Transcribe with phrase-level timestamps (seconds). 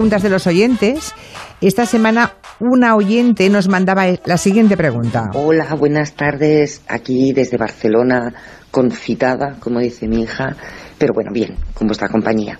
[0.00, 1.12] preguntas de los oyentes.
[1.60, 5.30] Esta semana una oyente nos mandaba la siguiente pregunta.
[5.34, 6.80] Hola, buenas tardes.
[6.88, 8.32] Aquí desde Barcelona,
[8.70, 10.56] concitada, como dice mi hija,
[10.96, 12.58] pero bueno, bien, con vuestra compañía.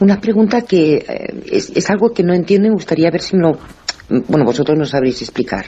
[0.00, 3.52] Una pregunta que eh, es, algo que no entiendo y me gustaría ver si no...
[4.28, 5.64] Bueno, vosotros no sabréis explicar.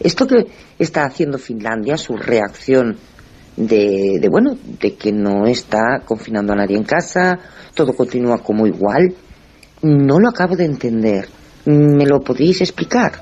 [0.00, 0.46] Esto que
[0.78, 2.96] está haciendo Finlandia, su reacción
[3.58, 7.38] de, de, bueno, de que no está confinando a nadie en casa,
[7.74, 9.14] todo continúa como igual,
[9.82, 11.28] no lo acabo de entender.
[11.66, 13.12] ¿Me lo podéis explicar?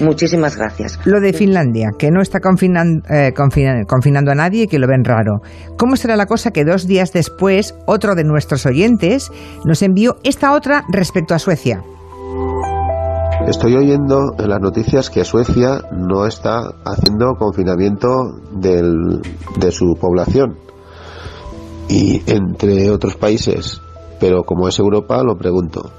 [0.00, 0.98] Muchísimas gracias.
[1.04, 4.86] Lo de Finlandia, que no está confinan, eh, confina, confinando a nadie y que lo
[4.86, 5.40] ven raro.
[5.78, 9.30] ¿Cómo será la cosa que dos días después otro de nuestros oyentes
[9.64, 11.82] nos envió esta otra respecto a Suecia?
[13.46, 18.08] Estoy oyendo en las noticias que Suecia no está haciendo confinamiento
[18.50, 19.20] del,
[19.60, 20.58] de su población
[21.88, 23.80] y entre otros países,
[24.20, 25.90] pero como es Europa lo pregunto.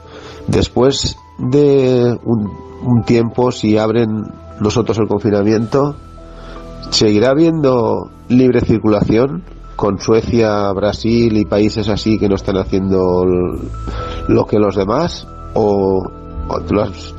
[0.47, 2.51] Después de un,
[2.83, 4.23] un tiempo, si abren
[4.59, 5.95] nosotros el confinamiento,
[6.89, 9.43] ¿seguirá habiendo libre circulación
[9.75, 13.23] con Suecia, Brasil y países así que no están haciendo
[14.27, 15.27] lo que los demás?
[15.53, 16.03] ¿O,
[16.69, 17.13] las,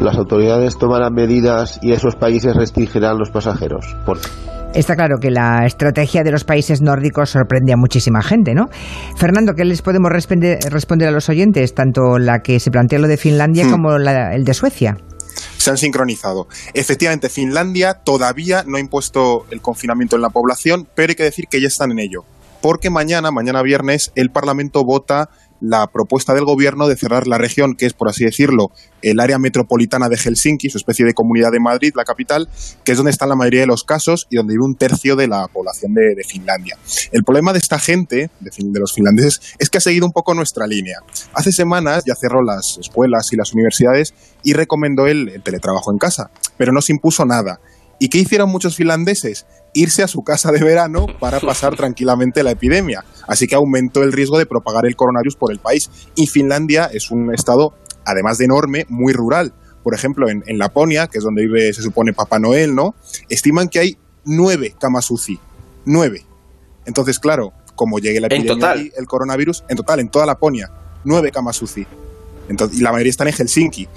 [0.00, 3.96] las autoridades tomarán medidas y esos países restringirán los pasajeros?
[4.04, 4.55] ¿Por qué?
[4.76, 8.68] Está claro que la estrategia de los países nórdicos sorprende a muchísima gente, ¿no?
[9.16, 11.74] Fernando, ¿qué les podemos responder, responder a los oyentes?
[11.74, 13.70] Tanto la que se plantea lo de Finlandia hmm.
[13.70, 14.98] como la, el de Suecia.
[15.56, 16.46] Se han sincronizado.
[16.74, 21.46] Efectivamente, Finlandia todavía no ha impuesto el confinamiento en la población, pero hay que decir
[21.50, 22.24] que ya están en ello.
[22.60, 27.74] Porque mañana, mañana viernes, el Parlamento vota la propuesta del gobierno de cerrar la región,
[27.74, 28.70] que es, por así decirlo,
[29.02, 32.48] el área metropolitana de Helsinki, su especie de comunidad de Madrid, la capital,
[32.84, 35.28] que es donde están la mayoría de los casos y donde vive un tercio de
[35.28, 36.76] la población de, Finlandia.
[37.12, 40.34] El problema de esta gente, de, de, los finlandeses, es que ha seguido un poco
[40.34, 40.98] nuestra línea.
[41.34, 45.98] Hace semanas ya cerró las escuelas y las universidades y recomendó el, el teletrabajo en
[45.98, 47.60] casa, pero no se impuso nada.
[47.98, 49.46] ¿Y qué hicieron muchos finlandeses?
[49.76, 53.04] Irse a su casa de verano para pasar tranquilamente la epidemia.
[53.28, 55.90] Así que aumentó el riesgo de propagar el coronavirus por el país.
[56.14, 59.52] Y Finlandia es un estado, además de enorme, muy rural.
[59.82, 62.94] Por ejemplo, en, en Laponia, que es donde vive, se supone, Papá Noel, ¿no?
[63.28, 65.38] Estiman que hay nueve camas UCI.
[65.84, 66.24] Nueve.
[66.86, 68.80] Entonces, claro, como llegue la epidemia ¿En total?
[68.82, 70.70] y el coronavirus, en total, en toda Laponia,
[71.04, 71.86] nueve camas UCI.
[72.48, 73.88] Entonces, y la mayoría están en Helsinki.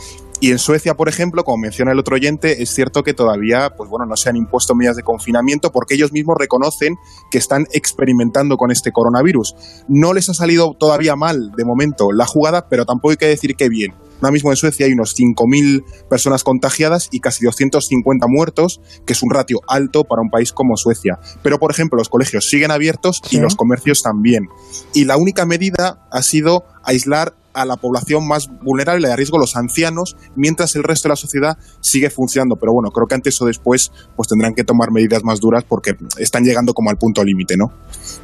[0.41, 3.89] Y en Suecia, por ejemplo, como menciona el otro oyente, es cierto que todavía, pues
[3.89, 6.95] bueno, no se han impuesto medidas de confinamiento porque ellos mismos reconocen
[7.29, 9.55] que están experimentando con este coronavirus.
[9.89, 13.55] No les ha salido todavía mal, de momento, la jugada, pero tampoco hay que decir
[13.57, 13.93] que bien.
[14.21, 19.23] Ahora mismo en Suecia hay unos 5.000 personas contagiadas y casi 250 muertos, que es
[19.23, 21.19] un ratio alto para un país como Suecia.
[21.41, 23.37] Pero, por ejemplo, los colegios siguen abiertos Sí.
[23.37, 24.47] y los comercios también.
[24.93, 29.55] Y la única medida ha sido aislar a la población más vulnerable de riesgo, los
[29.55, 32.55] ancianos, mientras el resto de la sociedad sigue funcionando.
[32.55, 35.95] Pero bueno, creo que antes o después pues tendrán que tomar medidas más duras porque
[36.17, 37.71] están llegando como al punto límite, ¿no?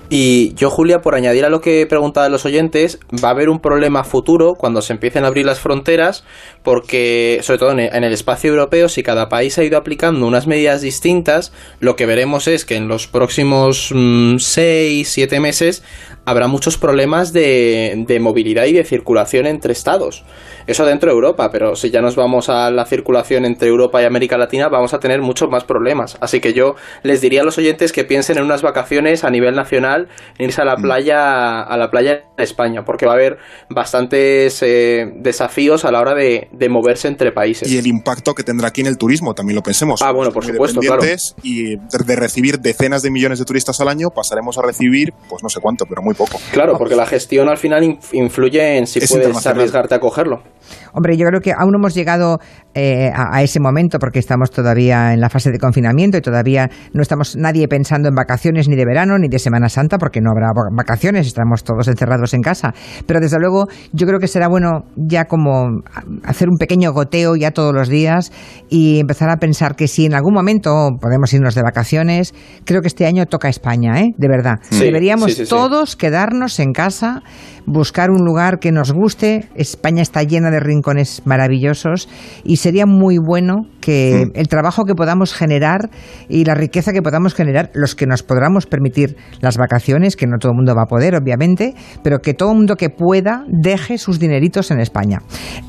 [0.10, 3.60] Y yo, Julia, por añadir a lo que preguntaban los oyentes, va a haber un
[3.60, 6.24] problema futuro cuando se empiecen a abrir las fronteras,
[6.64, 10.82] porque, sobre todo en el, espacio europeo, si cada país ha ido aplicando unas medidas
[10.82, 13.92] distintas, lo que veremos es que en los próximos
[14.38, 15.84] 6, 7 meses
[16.26, 20.24] habrá muchos problemas de, de movilidad y de circulación entre estados.
[20.68, 24.06] Eso dentro de Europa, pero si ya nos vamos a la circulación entre Europa y
[24.06, 26.18] América Latina, vamos a tener muchos más problemas.
[26.22, 29.56] Así que yo les diría a los oyentes que piensen en unas vacaciones a nivel
[29.56, 29.95] nacional,
[30.38, 33.38] en irse a la playa, a la playa en España, porque va a haber
[33.70, 37.72] bastantes eh, desafíos a la hora de, de, moverse entre países.
[37.72, 40.02] Y el impacto que tendrá aquí en el turismo, también lo pensemos.
[40.02, 41.04] Ah, bueno, por supuesto, claro.
[41.44, 45.50] Y de recibir decenas de millones de turistas al año, pasaremos a recibir, pues no
[45.50, 46.40] sé cuánto, pero muy poco.
[46.52, 50.44] Claro, porque la gestión al final influye en si Es puedes arriesgarte a cogerlo.
[50.94, 52.40] Hombre, yo creo que aún no hemos llegado
[52.74, 56.70] eh, a, a, ese momento porque estamos todavía en la fase de confinamiento y todavía
[56.94, 60.32] no estamos nadie pensando en vacaciones ni de verano ni de Semana Santa porque no
[60.32, 62.74] habrá vacaciones, estamos todos encerrados en casa.
[63.06, 65.82] Pero desde luego yo creo que será bueno ya como
[66.24, 68.32] hacer un pequeño goteo ya todos los días
[68.70, 72.34] y empezar a pensar que si en algún momento podemos irnos de vacaciones,
[72.66, 74.14] creo que este año toca España, ¿eh?
[74.18, 74.56] De verdad.
[74.70, 77.22] Sí, Deberíamos sí, sí, todos quedarnos en casa,
[77.66, 79.50] buscar un lugar que nos guste.
[79.56, 82.10] España está llena de rincones maravillosos
[82.44, 85.90] y sería muy bueno que el trabajo que podamos generar
[86.28, 90.38] y la riqueza que podamos generar, los que nos podamos permitir las vacaciones, que no
[90.40, 93.98] todo el mundo va a poder, obviamente, pero que todo el mundo que pueda deje
[93.98, 95.20] sus dineritos en España.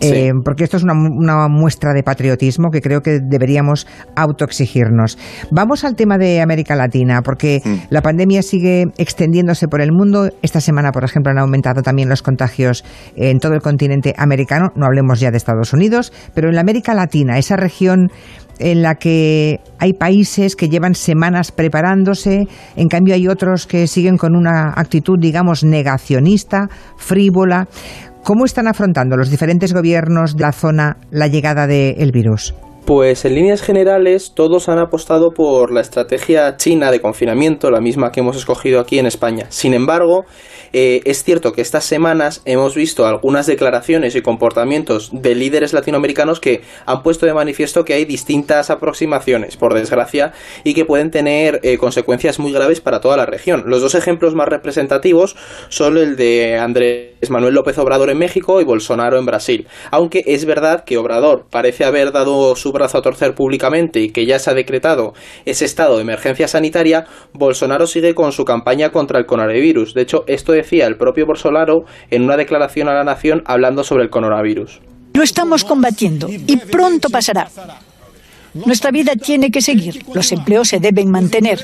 [0.01, 0.13] Sí.
[0.13, 5.19] Eh, porque esto es una, una, muestra de patriotismo que creo que deberíamos autoexigirnos.
[5.51, 7.61] Vamos al tema de América Latina, porque
[7.91, 10.29] la pandemia sigue extendiéndose por el mundo.
[10.43, 12.85] Esta semana, por ejemplo, han aumentado también los contagios
[13.17, 14.69] en todo el continente americano.
[14.77, 18.11] No hablemos ya de Estados Unidos, pero en la América Latina, esa región
[18.59, 22.47] en la que hay países que llevan semanas preparándose,
[22.77, 27.69] en cambio hay otros que siguen con una actitud, digamos, negacionista, frívola.
[28.23, 32.55] ¿Cómo están afrontando los diferentes gobiernos de la zona la llegada del virus?
[32.87, 38.13] Pues en líneas generales todos han apostado por la estrategia china de confinamiento, la misma
[38.13, 39.47] que hemos escogido aquí en España.
[39.49, 40.25] Sin embargo,
[40.73, 46.39] eh, es cierto que estas semanas hemos visto algunas declaraciones y comportamientos de líderes latinoamericanos
[46.39, 51.59] que han puesto de manifiesto que hay distintas aproximaciones, por desgracia, y que pueden tener
[51.65, 53.65] eh, consecuencias muy graves para toda la región.
[53.67, 55.35] Los dos ejemplos más representativos
[55.71, 59.67] son el de Andrés Manuel López Obrador en México y Bolsonaro en Brasil.
[59.91, 64.25] Aunque es verdad que Obrador parece haber dado su brazo a torcer públicamente y que
[64.25, 65.13] ya se ha decretado
[65.45, 69.95] ese estado de emergencia sanitaria, Bolsonaro sigue con su campaña contra el coronavirus.
[69.95, 74.05] De hecho, esto decía el propio Bolsonaro en una declaración a la nación hablando sobre
[74.05, 74.81] el coronavirus.
[75.15, 77.49] Lo estamos combatiendo y pronto pasará.
[78.55, 81.59] Nuestra vida tiene que seguir, los empleos se deben mantener.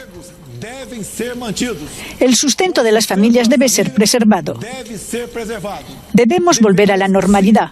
[2.20, 4.58] El sustento de las familias debe ser preservado.
[6.12, 7.70] Debemos volver a la normalidad.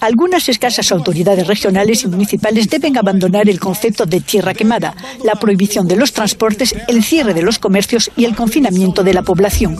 [0.00, 4.94] Algunas escasas autoridades regionales y municipales deben abandonar el concepto de tierra quemada,
[5.24, 9.22] la prohibición de los transportes, el cierre de los comercios y el confinamiento de la
[9.22, 9.78] población.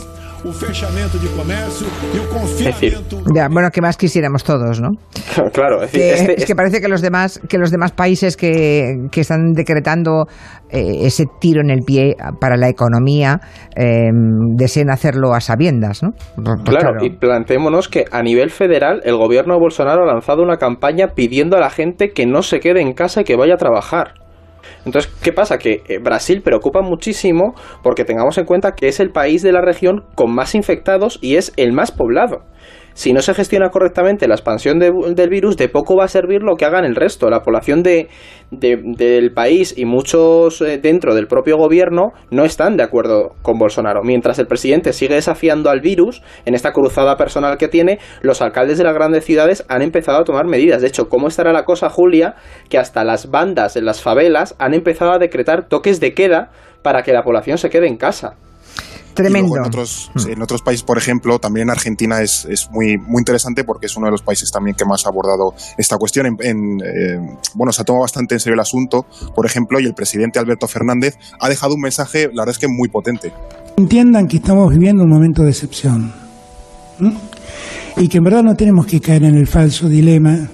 [3.35, 4.91] Ya, bueno, que más quisiéramos todos, ¿no?
[5.53, 8.95] claro, es, que, este es que parece que los demás, que los demás países que,
[9.11, 10.27] que están decretando
[10.71, 13.41] eh, ese tiro en el pie para la economía
[13.77, 14.11] eh,
[14.57, 16.11] deseen hacerlo a sabiendas, ¿no?
[16.37, 20.43] Pues claro, claro, y planteémonos que a nivel federal el gobierno de Bolsonaro ha lanzado
[20.43, 23.55] una campaña pidiendo a la gente que no se quede en casa y que vaya
[23.55, 24.15] a trabajar.
[24.85, 25.59] Entonces, ¿qué pasa?
[25.59, 29.61] Que eh, Brasil preocupa muchísimo porque tengamos en cuenta que es el país de la
[29.61, 32.43] región con más infectados y es el más poblado
[33.01, 36.57] si no se gestiona correctamente la expansión del virus, de poco va a servir lo
[36.57, 37.31] que hagan el resto.
[37.31, 38.11] La población de,
[38.51, 44.03] del país y muchos eh, dentro del propio gobierno no están de acuerdo con Bolsonaro.
[44.05, 48.77] Mientras el presidente sigue desafiando al virus en esta cruzada personal que tiene, los alcaldes
[48.77, 50.83] de las grandes ciudades han empezado a tomar medidas.
[50.83, 52.35] De hecho, ¿cómo estará la cosa, Julia?
[52.69, 56.51] Que hasta las bandas en las favelas han empezado a decretar toques de queda
[56.83, 58.37] para que la población se quede en casa.
[59.15, 59.57] Tremendo.
[59.57, 60.31] En otros, mm.
[60.31, 63.97] en otros, países, por ejemplo, también en Argentina es, es, muy, muy interesante porque es
[63.97, 66.27] uno de los países también que más ha abordado esta cuestión.
[66.41, 69.95] En, eh, bueno, se ha tomado bastante en serio el asunto, por ejemplo, y el
[69.95, 73.33] presidente Alberto Fernández ha dejado un mensaje, la verdad es que muy potente.
[73.77, 76.13] Entiendan que estamos viviendo un momento de excepción
[77.97, 80.49] y que en verdad no tenemos que caer en el falso dilema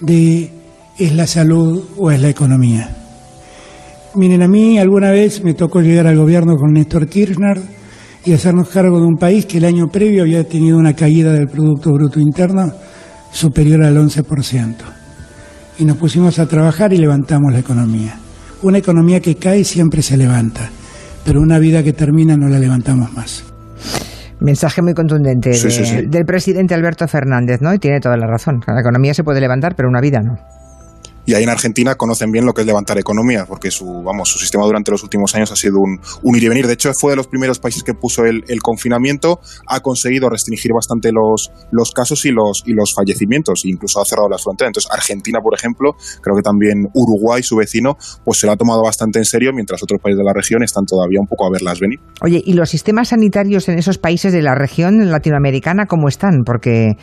[0.00, 0.50] de
[0.98, 2.96] es la salud o es la economía.
[4.14, 7.60] Miren, a mí alguna vez me tocó llegar al gobierno con Néstor Kirchner
[8.24, 11.46] y hacernos cargo de un país que el año previo había tenido una caída del
[11.46, 12.72] Producto Bruto Interno
[13.32, 14.74] superior al 11%.
[15.78, 18.18] Y nos pusimos a trabajar y levantamos la economía.
[18.62, 20.68] Una economía que cae siempre se levanta,
[21.24, 23.44] pero una vida que termina no la levantamos más.
[24.40, 27.74] Mensaje muy contundente del presidente Alberto Fernández, ¿no?
[27.74, 28.60] Y tiene toda la razón.
[28.66, 30.36] La economía se puede levantar, pero una vida no.
[31.28, 34.38] Y ahí en Argentina conocen bien lo que es levantar economía, porque su, vamos, su
[34.38, 36.00] sistema durante los últimos años ha sido un,
[36.34, 36.66] ir y venir.
[36.66, 41.12] De hecho, fue de los primeros países que puso el, confinamiento, ha conseguido restringir bastante
[41.12, 44.70] los, los casos y los, y los fallecimientos, e incluso ha cerrado las fronteras.
[44.70, 48.82] Entonces, Argentina, por ejemplo, creo que también Uruguay, su vecino, pues se lo ha tomado
[48.82, 51.78] bastante en serio, mientras otros países de la región están todavía un poco a verlas
[51.78, 52.00] venir.
[52.22, 56.44] Oye, ¿y los sistemas sanitarios en esos países de la región latinoamericana cómo están?
[56.46, 56.96] Porque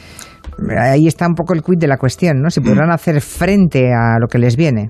[0.79, 2.49] ahí está un poco el quid de la cuestión, ¿no?
[2.49, 4.89] Si podrán hacer frente a lo que les viene.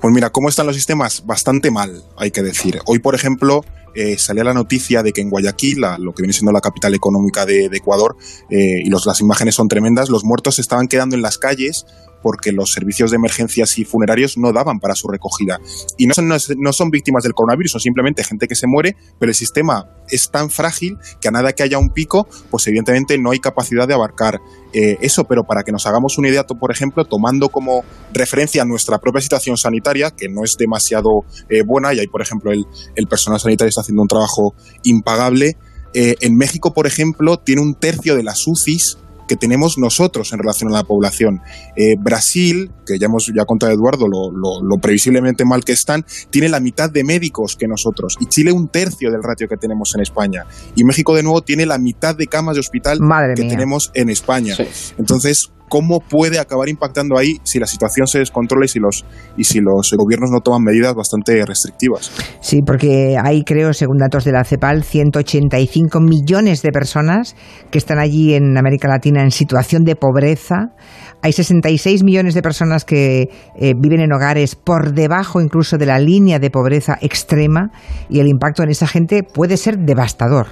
[0.00, 1.24] Pues mira, ¿cómo están los sistemas?
[1.24, 2.80] Bastante mal, hay que decir.
[2.86, 3.60] Hoy, por ejemplo,
[3.94, 7.46] eh, salía la noticia de que en Guayaquil, lo que viene siendo la capital económica
[7.46, 8.16] de, Ecuador,
[8.50, 11.86] eh, y las imágenes son tremendas, los muertos se estaban quedando en las calles
[12.22, 15.60] porque los servicios de emergencias y funerarios no daban para su recogida.
[15.98, 19.30] Y no son, no, son víctimas del coronavirus, son simplemente gente que se muere, pero
[19.30, 23.30] el sistema es tan frágil que a nada que haya un pico, pues evidentemente no
[23.30, 24.40] hay capacidad de abarcar
[24.72, 25.24] eh, eso.
[25.24, 29.56] Pero para que nos hagamos una idea, por ejemplo, tomando como referencia nuestra propia situación
[29.56, 33.68] sanitaria, que no es demasiado eh, buena, y ahí, por ejemplo, el, el personal sanitario
[33.68, 35.56] está haciendo un trabajo impagable.
[35.94, 38.98] Eh, en México, por ejemplo, tiene un tercio de las UCIs
[39.28, 41.40] que tenemos nosotros en relación a la población.
[41.76, 46.60] Eh, Brasil, que ya hemos ya contado Eduardo lo, previsiblemente mal que están, tiene la
[46.60, 50.44] mitad de médicos que nosotros y Chile un tercio del ratio que tenemos en España.
[50.74, 52.98] Y México de nuevo tiene la mitad de camas de hospital
[53.34, 54.56] que tenemos en España.
[54.98, 59.06] Entonces, cómo puede acabar impactando ahí si la situación se descontrola y si los,
[59.38, 62.12] y si los gobiernos no toman medidas bastante restrictivas.
[62.42, 67.36] Sí, porque hay, creo, según datos de la CEPAL, 185 millones de personas
[67.70, 70.74] que están allí en América Latina en situación de pobreza.
[71.22, 75.98] Hay 66 millones de personas que eh, viven en hogares por debajo incluso de la
[75.98, 77.70] línea de pobreza extrema
[78.08, 80.48] y el impacto en esa gente puede ser devastador.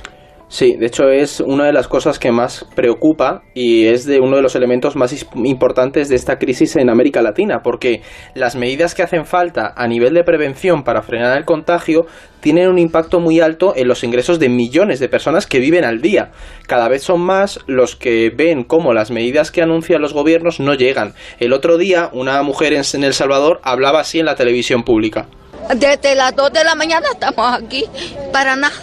[0.51, 4.35] Sí, de hecho es una de las cosas que más preocupa y es de uno
[4.35, 8.03] de los elementos más importantes de esta crisis en América Latina, porque
[8.35, 12.07] las medidas que hacen falta a nivel de prevención para frenar el contagio
[12.41, 16.01] tienen un impacto muy alto en los ingresos de millones de personas que viven al
[16.01, 16.33] día.
[16.67, 20.75] Cada vez son más los que ven cómo las medidas que anuncian los gobiernos no
[20.75, 21.15] llegan.
[21.39, 25.29] El otro día una mujer en El Salvador hablaba así en la televisión pública.
[25.77, 27.85] Desde las 2 de la mañana estamos aquí
[28.33, 28.75] para nada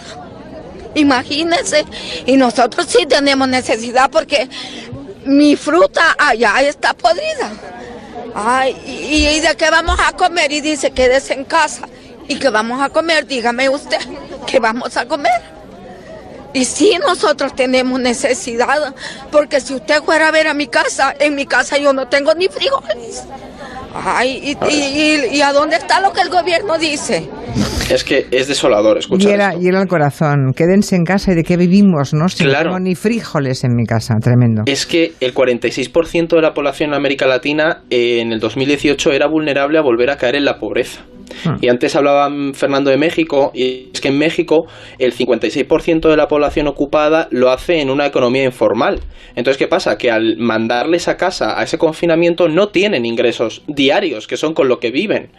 [0.94, 1.84] Imagínense.
[2.26, 4.48] Y nosotros sí tenemos necesidad porque
[5.24, 7.50] mi fruta allá está podrida.
[8.34, 10.52] Ay, y, de qué vamos a comer?
[10.52, 11.88] Y dice, quédese en casa.
[12.28, 13.26] ¿Y qué vamos a comer?
[13.26, 13.98] Dígame usted,
[14.46, 15.40] ¿qué vamos a comer?
[16.52, 18.94] Y sí, nosotros tenemos necesidad,
[19.30, 22.34] porque si usted fuera a ver a mi casa, en mi casa yo no tengo
[22.34, 23.24] ni frijoles.
[23.94, 27.28] Ay, y, y a dónde está lo que el gobierno dice?
[27.90, 29.60] Es que es desolador escuchar hiela, esto.
[29.62, 30.52] Hiela el corazón.
[30.54, 32.28] Quédense en casa y de qué vivimos, ¿no?
[32.28, 34.14] Si no tengo ni frijoles en mi casa.
[34.20, 34.62] Tremendo.
[34.66, 39.26] Es que el 46% de la población en América Latina eh, en el 2018 era
[39.26, 41.00] vulnerable a volver a caer en la pobreza.
[41.44, 41.56] Hmm.
[41.60, 44.66] Y antes hablaba Fernando de México, y es que en México
[44.98, 49.00] el 56% de la población ocupada lo hace en una economía informal.
[49.36, 49.96] Entonces, ¿qué pasa?
[49.98, 54.68] Que al mandarles a casa a ese confinamiento no tienen ingresos diarios, que son con
[54.68, 55.30] lo que viven.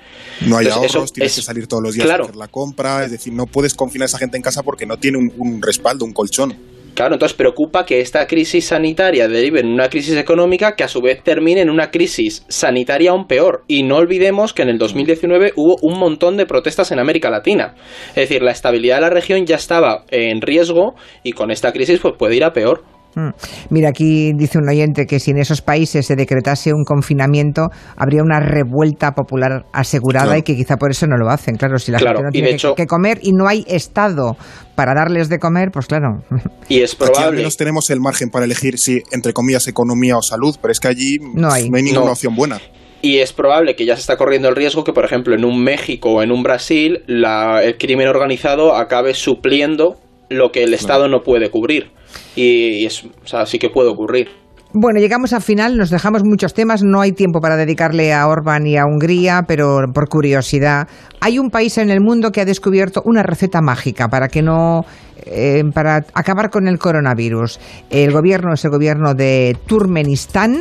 [0.46, 3.34] No hay ahorros, tienes que salir todos los días a hacer la compra, es decir,
[3.34, 6.56] no puedes confinar a esa gente en casa porque no tiene un respaldo, un colchón.
[7.00, 11.00] Claro, entonces preocupa que esta crisis sanitaria derive en una crisis económica que a su
[11.00, 13.64] vez termine en una crisis sanitaria aún peor.
[13.70, 17.76] Y no olvidemos que en el 2019 hubo un montón de protestas en América Latina.
[18.10, 22.00] Es decir, la estabilidad de la región ya estaba en riesgo y con esta crisis
[22.02, 22.84] pues puede ir a peor.
[23.16, 23.30] Mm.
[23.70, 28.22] Mira, aquí dice un oyente que si en esos países se decretase un confinamiento, habría
[28.22, 31.56] una revuelta popular asegurada y que quizá por eso no lo hacen.
[31.56, 34.38] Claro, si la gente no tiene que, comer y no hay Estado
[34.76, 36.22] para darles de comer, pues claro.
[36.68, 37.20] Y es probable.
[37.20, 40.72] Aquí al menos tenemos el margen para elegir si, entre comillas, economía o salud, pero
[40.72, 42.60] es que allí no hay, ninguna opción buena.
[43.02, 45.64] Y es probable que ya se está corriendo el riesgo que, por ejemplo, en un
[45.64, 49.96] México o en un Brasil, el crimen organizado acabe supliendo
[50.30, 51.92] lo que el Estado no puede cubrir.
[52.36, 54.30] Y, es, o sí que puede ocurrir.
[54.72, 58.68] Bueno, llegamos al final, nos dejamos muchos temas, no hay tiempo para dedicarle a Orban
[58.68, 60.88] y a Hungría, pero por curiosidad,
[61.22, 64.86] hay un país en el mundo que ha descubierto una receta mágica para que no
[65.26, 67.60] eh, para acabar con el coronavirus.
[67.90, 70.60] El gobierno es el gobierno de Turmenistán,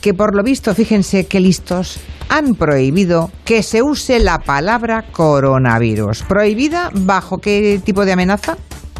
[0.00, 6.22] que por lo visto, fíjense qué listos, han prohibido que se use la palabra coronavirus.
[6.22, 8.56] ¿Prohibida bajo qué tipo de amenaza?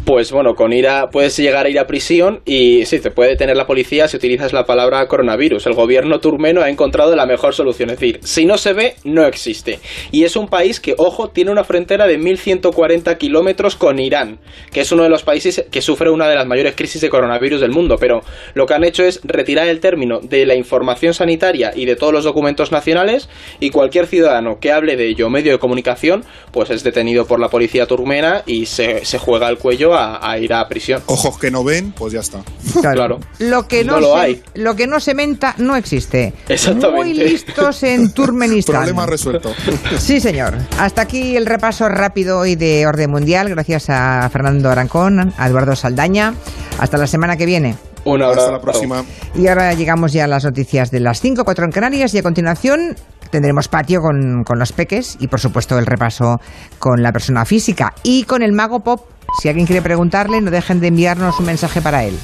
[0.07, 3.57] Pues bueno, con ira puedes llegar a ir a prisión y sí, te puede detener
[3.57, 5.65] la policía si utilizas la palabra coronavirus.
[5.65, 9.25] El gobierno turmeno ha encontrado la mejor solución, es decir, si no se ve, no
[9.25, 9.81] existe.
[10.13, 14.39] Y es un país que, ojo, tiene una frontera de 1.140 kilómetros con Irán,
[14.71, 17.59] que es uno de los países que sufre una de las mayores crisis de coronavirus
[17.59, 17.97] del mundo.
[17.99, 18.21] Pero
[18.53, 22.13] lo que han hecho es retirar el término de la información sanitaria y de todos
[22.13, 23.27] los documentos nacionales
[23.59, 26.23] y cualquier ciudadano que hable de ello medio de comunicación,
[26.53, 29.96] pues es detenido por la policía turmena y se, juega al cuello a,
[30.39, 31.01] ir a prisión.
[31.07, 32.41] Ojos que no ven, pues ya está.
[32.81, 33.19] Claro.
[33.39, 34.41] Lo que no, lo hay.
[34.55, 36.33] Lo que no se menta no existe.
[36.47, 36.95] Exactamente.
[36.95, 38.77] Muy listos en Turmenistán.
[38.77, 39.51] Problema resuelto.
[39.97, 40.55] Sí, señor.
[40.79, 43.49] Hasta aquí el repaso rápido hoy de Orden Mundial.
[43.49, 46.33] Gracias a Fernando Arancón, a Eduardo Saldaña.
[46.79, 47.75] Hasta la semana que viene.
[48.05, 48.41] Un abrazo.
[48.41, 49.03] Hasta la próxima.
[49.35, 52.23] Y ahora llegamos ya a las noticias de las 5, 4 en Canarias y a
[52.23, 52.95] continuación
[53.29, 56.39] tendremos patio con, con los peques y por supuesto el repaso
[56.79, 59.01] con la persona física y con el mago pop
[59.39, 62.17] si alguien quiere preguntarle, no dejen de enviarnos un mensaje para él.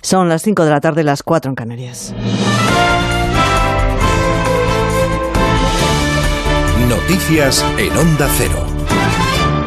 [0.00, 2.14] Son las 5 de la tarde, las 4 en Canarias.
[6.88, 8.71] Noticias en Onda Cero.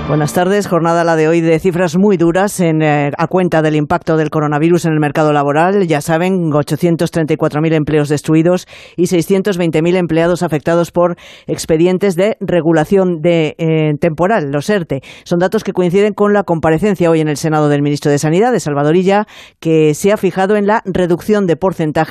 [0.08, 0.68] Buenas tardes.
[0.68, 4.30] Jornada la de hoy de cifras muy duras en, eh, a cuenta del impacto del
[4.30, 5.88] coronavirus en el mercado laboral.
[5.88, 11.16] Ya saben, 834.000 empleos destruidos y 620.000 empleados afectados por
[11.48, 15.02] expedientes de regulación de, eh, temporal, los ERTE.
[15.24, 18.52] Son datos que coinciden con la comparecencia hoy en el Senado del ministro de Sanidad,
[18.52, 19.26] de Salvadorilla,
[19.60, 22.06] que se ha fijado en la reducción de porcentajes